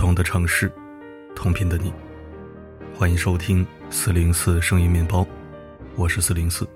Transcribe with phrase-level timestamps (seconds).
[0.00, 0.72] 同的城市，
[1.36, 1.92] 同频的你，
[2.96, 5.26] 欢迎收听四零四声音面包，
[5.94, 6.66] 我是四零四。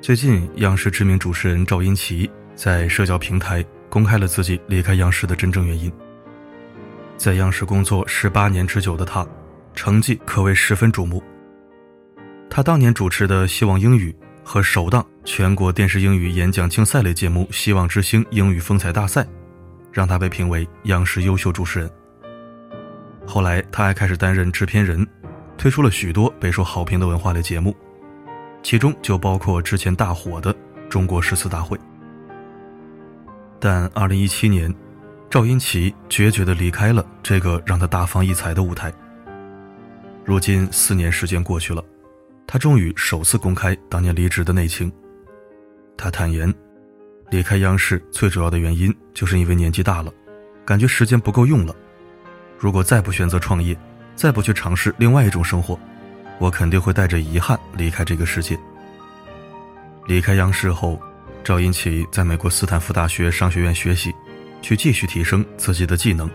[0.00, 5.92] 最近，央视知名主持人赵英奇在社交平台公开了自己离开央视的真正原因。
[7.18, 9.26] 在央视工作十八年之久的他，
[9.74, 11.22] 成绩可谓十分瞩目。
[12.48, 14.10] 他当年主持的《希望英语》
[14.42, 19.20] 和首档全国电视英语演讲竞赛类节目《希望之星英语风采大赛》。
[19.94, 21.90] 让他被评为央视优秀主持人。
[23.24, 25.06] 后来，他还开始担任制片人，
[25.56, 27.74] 推出了许多备受好评的文化类节目，
[28.62, 30.52] 其中就包括之前大火的
[30.90, 31.78] 《中国诗词大会》。
[33.60, 34.74] 但2017年，
[35.30, 38.92] 赵英奇决绝地离开了这个让他大放异彩的舞台。
[40.24, 41.82] 如今四年时间过去了，
[42.46, 44.92] 他终于首次公开当年离职的内情。
[45.96, 46.52] 他坦言。
[47.30, 50.12] 离开央视最主要的原因，就是因为年纪大了，
[50.64, 51.74] 感觉时间不够用了。
[52.58, 53.76] 如果再不选择创业，
[54.14, 55.78] 再不去尝试另外一种生活，
[56.38, 58.58] 我肯定会带着遗憾离开这个世界。
[60.06, 61.00] 离开央视后，
[61.42, 64.14] 赵英奇在美国斯坦福大学商学院学习，
[64.62, 66.30] 去继续提升自己的技能。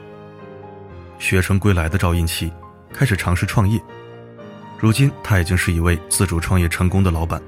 [1.18, 2.52] 学成归来的赵英奇
[2.94, 3.82] 开始尝试创业，
[4.78, 7.42] 如今他已经是一位自主创业成功的老板。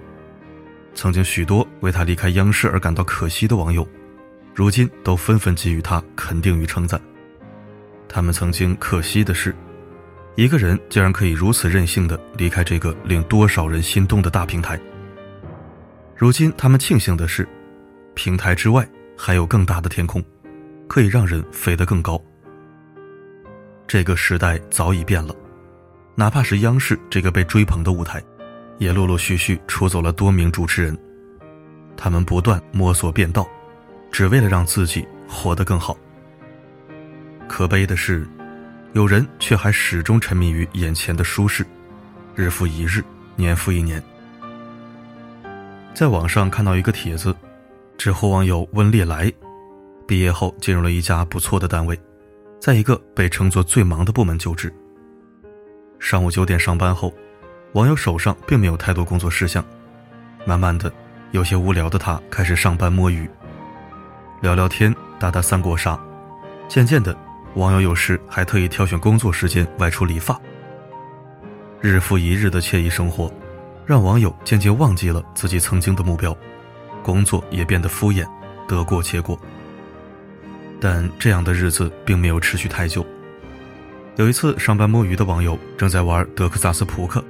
[0.93, 3.87] 曾经许多为他离开央视而感到可惜的网友，
[4.53, 6.99] 如今都纷纷给予他肯定与称赞。
[8.07, 9.55] 他们曾经可惜的是，
[10.35, 14.79] 一个人竟然可以如此任性的离开这个令多少人心动的大平台。
[16.15, 17.47] 如今他们庆幸的是，
[18.13, 20.23] 平台之外还有更大的天空，
[20.87, 22.21] 可以让人飞得更高。
[23.87, 25.35] 这个时代早已变了，
[26.15, 28.21] 哪怕是央视这个被追捧的舞台。
[28.81, 30.97] 也陆陆续续出走了多名主持人，
[31.95, 33.47] 他们不断摸索变道，
[34.11, 35.95] 只为了让自己活得更好。
[37.47, 38.27] 可悲的是，
[38.93, 41.63] 有人却还始终沉迷于眼前的舒适，
[42.33, 43.03] 日复一日，
[43.35, 44.01] 年复一年。
[45.93, 47.35] 在网上看到一个帖子，
[47.99, 49.31] 知乎网友温烈来，
[50.07, 51.95] 毕业后进入了一家不错的单位，
[52.59, 54.73] 在一个被称作最忙的部门就职。
[55.99, 57.13] 上午九点上班后。
[57.73, 59.63] 网友手上并没有太多工作事项，
[60.45, 60.91] 慢慢的，
[61.31, 63.29] 有些无聊的他开始上班摸鱼，
[64.41, 65.97] 聊聊天，打打三国杀。
[66.67, 67.15] 渐渐的，
[67.55, 70.37] 网友有时还特意挑选工作时间外出理发。
[71.79, 73.31] 日复一日的惬意生活，
[73.85, 76.35] 让网友渐渐忘记了自己曾经的目标，
[77.01, 78.27] 工作也变得敷衍，
[78.67, 79.39] 得过且过。
[80.81, 83.05] 但这样的日子并没有持续太久。
[84.17, 87.23] 有一次上班摸鱼的网友正在玩德克萨斯扑克。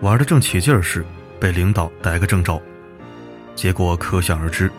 [0.00, 1.04] 玩的正起劲时，
[1.38, 2.60] 被领导逮个正着，
[3.54, 4.70] 结果可想而知。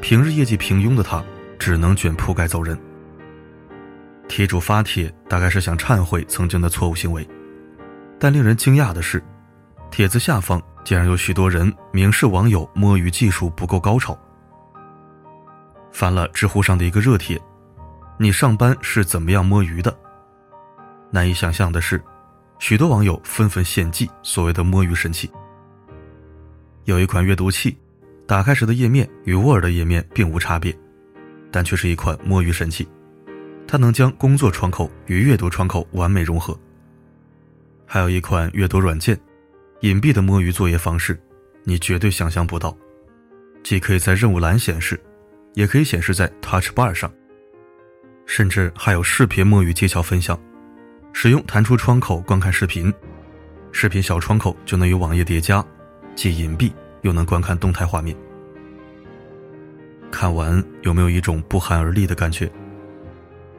[0.00, 1.22] 平日业绩平庸的他，
[1.58, 2.78] 只能卷铺盖走人。
[4.28, 7.28] 题主发帖大概是想忏悔曾经的错误行为，
[8.20, 9.22] 但令人惊讶的是，
[9.90, 14.16] 帖子下方竟然有许多人明示网友摸鱼技术不够高超。
[15.90, 17.40] 翻了知乎上的一个热帖
[18.16, 19.92] ：“你上班是怎么样摸鱼的？”
[21.10, 22.00] 难以想象的是。
[22.62, 25.28] 许多网友纷纷献祭所谓的摸鱼神器。
[26.84, 27.76] 有一款阅读器，
[28.24, 30.72] 打开时的页面与 Word 页面并无差别，
[31.50, 32.86] 但却是一款摸鱼神器。
[33.66, 36.56] 它能将工作窗口与阅读窗口完美融合。
[37.84, 39.18] 还有一款阅读软件，
[39.80, 41.20] 隐蔽的摸鱼作业方式，
[41.64, 42.72] 你绝对想象不到。
[43.64, 45.00] 既可以在任务栏显示，
[45.54, 47.12] 也可以显示在 Touch Bar 上，
[48.24, 50.40] 甚至还有视频摸鱼技巧分享。
[51.12, 52.92] 使用弹出窗口观看视频，
[53.70, 55.64] 视频小窗口就能与网页叠加，
[56.14, 58.16] 既隐蔽又能观看动态画面。
[60.10, 62.50] 看完有没有一种不寒而栗的感觉？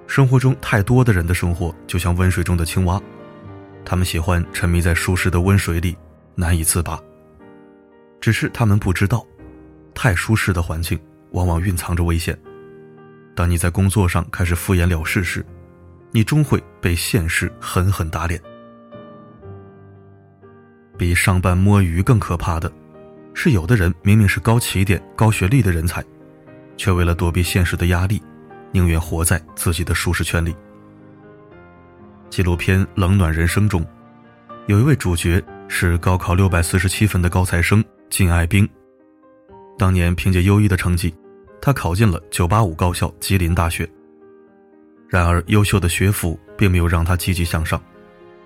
[0.07, 3.01] 生活中太多的人的生活就像温水中的青蛙，
[3.85, 5.95] 他们喜欢沉迷在舒适的温水里，
[6.35, 7.01] 难以自拔。
[8.19, 9.25] 只是他们不知道，
[9.93, 10.99] 太舒适的环境
[11.31, 12.37] 往往蕴藏着危险。
[13.35, 15.43] 当你在工作上开始敷衍了事时，
[16.13, 18.39] 你终会被现实狠狠打脸。
[20.95, 22.71] 比上班摸鱼更可怕的，
[23.33, 26.05] 是有的人明明是高起点、高学历的人才，
[26.77, 28.21] 却为了躲避现实的压力，
[28.71, 30.55] 宁愿活在自己的舒适圈里。
[32.29, 33.83] 纪录片《冷暖人生》中，
[34.67, 38.69] 有一位主角是高考六百四十七分的高材生靳爱兵。
[39.79, 41.13] 当年凭借优异的成绩，
[41.59, 43.89] 他考进了985高校吉林大学。
[45.13, 47.79] 然而，优秀的学府并没有让他积极向上，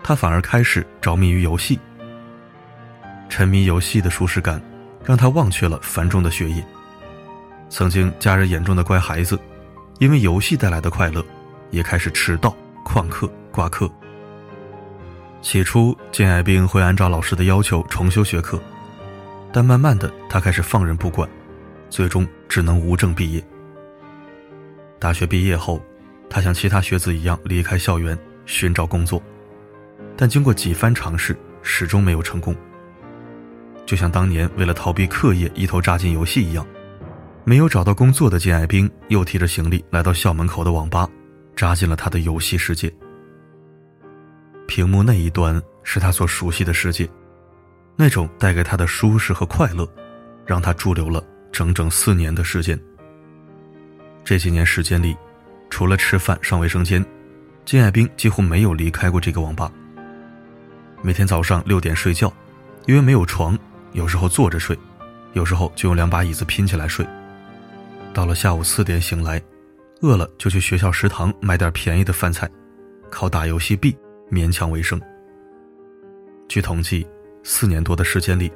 [0.04, 1.80] 他反而开始着迷于游戏。
[3.30, 4.62] 沉迷游戏的舒适感，
[5.02, 6.62] 让他忘却了繁重的学业。
[7.70, 9.40] 曾经家人眼中的乖孩子，
[10.00, 11.26] 因为游戏带来的快乐，
[11.72, 12.54] 也开始迟到、
[12.84, 13.90] 旷课、挂科。
[15.42, 18.62] 起初，金爱兵会按照老师的要求重修学科，
[19.54, 21.30] 但慢慢的，他开始放任不管，
[21.90, 23.42] 最终只能无证毕业。
[25.00, 25.82] 大学毕业后，
[26.30, 29.22] 他像其他学子一样离开校园寻找工作，
[30.16, 32.56] 但经过几番尝试，始终没有成功。
[33.86, 36.68] 就像当年为了逃避课业一头扎进游戏一样，
[37.46, 41.10] 没有找到工作的金爱兵又提着行李来到校门口的网吧，
[41.56, 42.94] 扎进了他的游戏世界。
[44.68, 47.10] 屏幕那一端是他所熟悉的世界，
[47.96, 49.88] 那种带给他的舒适和快乐，
[50.46, 52.78] 让他驻留了整整四年的时间。
[54.26, 55.16] 这几年时间里，
[55.70, 57.06] 除了吃饭、上卫生间，
[57.66, 59.72] 金爱兵几乎没有离开过这个网吧。
[61.02, 62.32] 每天早上六点睡觉，
[62.86, 63.58] 因为没有床。
[63.94, 64.78] 有时候坐着睡，
[65.34, 67.08] 有时候就用两把椅子拼起来睡。
[68.14, 69.42] 到了下午四点醒来，
[70.02, 72.48] 饿了就去学校食堂买点便宜的饭菜，
[73.10, 73.98] 靠打游戏币
[74.30, 75.02] 勉强为生。
[76.48, 77.08] 据统计，
[77.44, 78.52] 四年多的时间里，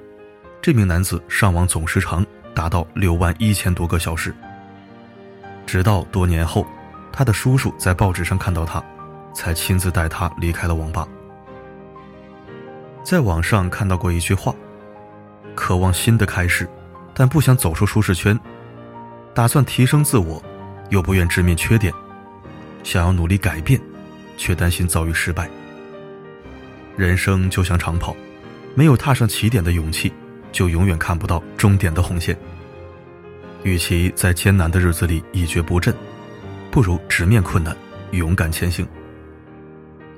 [0.61, 4.33] 这名男子上网总时长达到六万一千多个小时。
[5.65, 6.67] 直到多年后，
[7.11, 8.83] 他的叔叔在报纸上看到他，
[9.33, 11.07] 才亲自带他离开了网吧。
[13.03, 14.53] 在网上看到过一句话。
[15.53, 16.67] 渴望新的开始，
[17.13, 18.39] 但不想走出舒适圈，
[19.33, 20.41] 打算提升自我，
[20.89, 21.93] 又不愿直面缺点，
[22.83, 23.79] 想要努力改变，
[24.37, 25.49] 却担心遭遇失败。
[26.95, 28.15] 人生就像长跑，
[28.75, 30.11] 没有踏上起点的勇气，
[30.53, 32.35] 就永远看不到终点的红线。
[33.63, 35.93] 与其在艰难的日子里一蹶不振，
[36.71, 37.75] 不如直面困难，
[38.11, 38.87] 勇敢前行。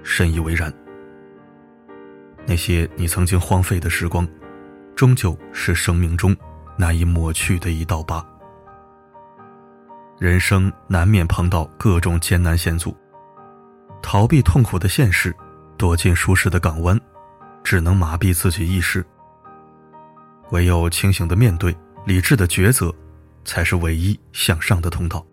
[0.03, 0.71] 深以为然。
[2.45, 4.27] 那些你曾经荒废的时光。
[4.95, 6.37] 终究是生命中
[6.77, 8.23] 难以抹去的一道疤。
[10.19, 12.95] 人生难免碰到各种艰难险阻，
[14.01, 15.35] 逃避痛苦的现实，
[15.77, 16.97] 躲进舒适的港湾，
[17.63, 19.03] 只能麻痹自己意识。
[20.51, 22.93] 唯有清醒的面对，理智的抉择，
[23.43, 25.25] 才是唯一向上的通道。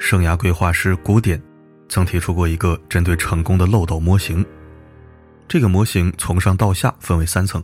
[0.00, 1.40] 生涯规划师古典
[1.86, 4.44] 曾提出过一个针对成功的漏斗模型，
[5.46, 7.62] 这个模型从上到下分为三层。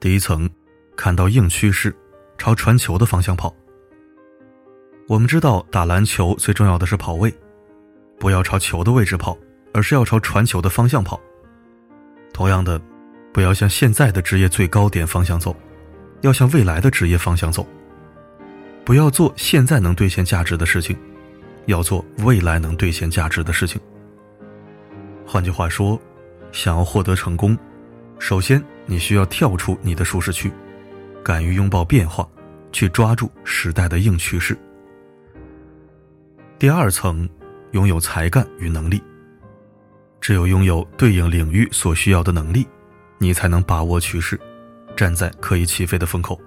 [0.00, 0.50] 第一层，
[0.96, 1.94] 看到硬趋势，
[2.36, 3.54] 朝传球的方向跑。
[5.06, 7.32] 我们知道打篮球最重要的是跑位，
[8.18, 9.38] 不要朝球的位置跑，
[9.72, 11.20] 而是要朝传球的方向跑。
[12.32, 12.82] 同样的，
[13.32, 15.54] 不要向现在的职业最高点方向走，
[16.22, 17.64] 要向未来的职业方向走。
[18.84, 20.98] 不要做现在能兑现价值的事情，
[21.66, 23.80] 要做未来能兑现价值的事情。
[25.26, 26.00] 换句话说，
[26.50, 27.56] 想要获得成功。
[28.18, 30.52] 首先，你需要跳出你的舒适区，
[31.24, 32.28] 敢于拥抱变化，
[32.70, 34.56] 去抓住时代的硬趋势。
[36.58, 37.28] 第二层，
[37.72, 39.02] 拥有才干与能力。
[40.20, 42.64] 只有拥有对应领域所需要的能力，
[43.18, 44.40] 你才能把握趋势，
[44.94, 46.40] 站在可以起飞的风口。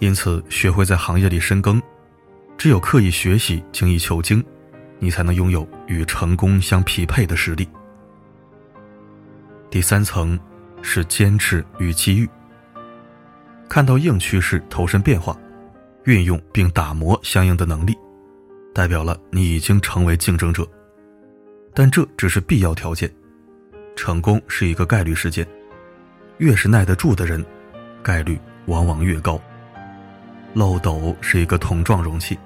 [0.00, 1.80] 因此，学会在行业里深耕。
[2.62, 4.40] 只有刻意学习、精益求精，
[5.00, 7.68] 你才能拥有与成功相匹配的实力。
[9.68, 10.38] 第三层
[10.80, 12.30] 是坚持与机遇。
[13.68, 15.36] 看到硬趋势，投身变化，
[16.04, 17.98] 运用并打磨相应的能力，
[18.72, 20.64] 代表了你已经成为竞争者。
[21.74, 23.12] 但这只是必要条件，
[23.96, 25.44] 成功是一个概率事件，
[26.38, 27.44] 越是耐得住的人，
[28.04, 29.42] 概率往往越高。
[30.54, 32.38] 漏斗是一个桶状容器，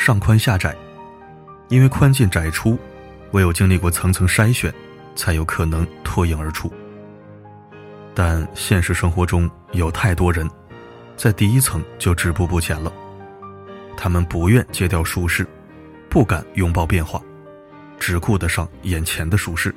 [0.00, 0.74] 上宽下窄，
[1.68, 2.78] 因为宽进窄出，
[3.32, 4.72] 唯有经历过层层筛选。
[5.16, 6.72] 才有可能脱颖而出。
[8.14, 10.48] 但现实生活中有太多人，
[11.16, 12.90] 在第一层就止步不前了。
[13.96, 15.46] 他们不愿戒掉舒适，
[16.08, 17.20] 不敢拥抱变化，
[17.98, 19.74] 只顾得上眼前的舒适。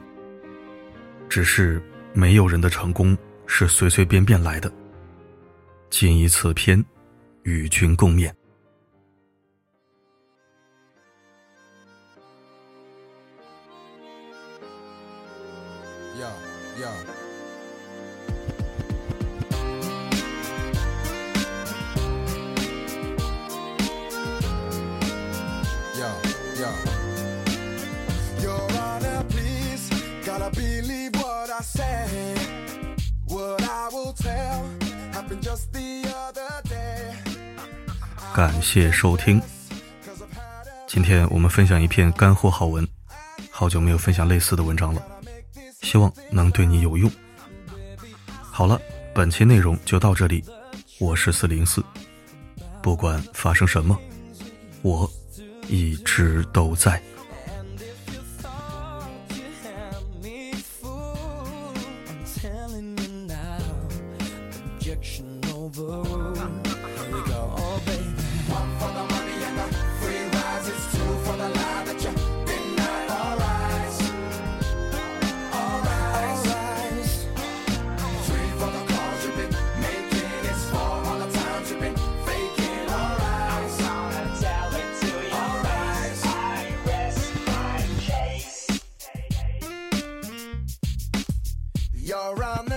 [1.28, 1.82] 只是
[2.14, 4.72] 没有人的成功是随随便便来的。
[5.90, 6.82] 谨以此篇，
[7.42, 8.32] 与君共勉。
[38.36, 39.40] 感谢收听。
[40.88, 42.88] 今天我们分享一篇干货好文，
[43.52, 45.02] 好久没有分享类似的文章了，
[45.84, 47.12] 希望能对你有用。
[48.40, 48.82] 好了，
[49.14, 50.44] 本期内容就到这里，
[51.00, 51.84] 我是四零四。
[52.82, 53.98] 不管发生什么，
[54.82, 55.10] 我
[55.68, 57.02] 一直都在。
[92.38, 92.73] around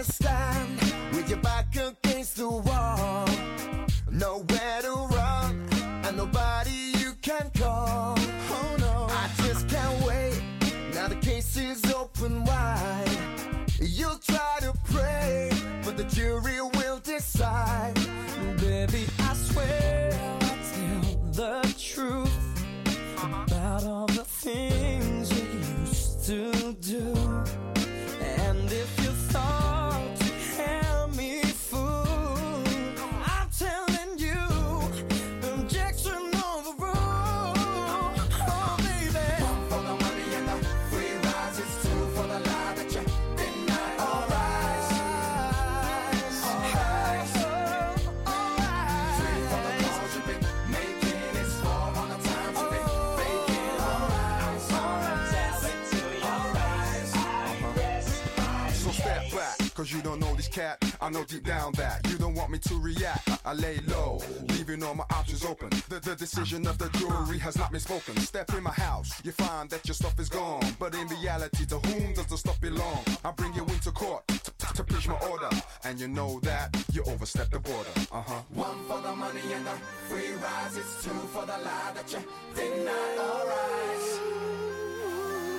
[59.86, 62.58] Cause you don't know this cat, I know deep down that you don't want me
[62.58, 63.30] to react.
[63.44, 65.68] I lay low, leaving all my options open.
[65.88, 68.16] The, the decision of the jury has not been spoken.
[68.16, 70.64] Step in my house, you find that your stuff is gone.
[70.80, 72.98] But in reality, to whom does the stuff belong?
[73.24, 75.50] I bring you into court to, to preach my order.
[75.84, 77.90] And you know that you overstep the border.
[78.10, 78.42] Uh huh.
[78.54, 79.76] One for the money and the
[80.08, 80.76] free rise.
[80.76, 82.18] It's two for the lie that you
[82.56, 83.16] deny.
[83.20, 84.18] All rise.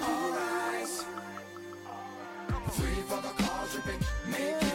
[0.03, 1.05] All rise.
[2.71, 3.46] Three for the
[4.29, 4.66] Maybe